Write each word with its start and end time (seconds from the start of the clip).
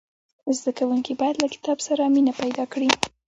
زدهکوونکي 0.57 1.13
باید 1.21 1.35
له 1.41 1.47
کتاب 1.53 1.77
سره 1.87 2.03
مینه 2.13 2.33
پیدا 2.41 2.63
کړي. 2.73 2.89